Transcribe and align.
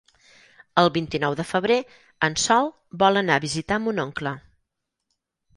El 0.83 0.87
vint-i-nou 0.95 1.35
de 1.41 1.45
febrer 1.49 1.77
en 2.29 2.37
Sol 2.45 2.71
vol 3.05 3.21
anar 3.23 3.39
a 3.41 3.45
visitar 3.47 3.81
mon 3.85 4.03
oncle. 4.09 4.37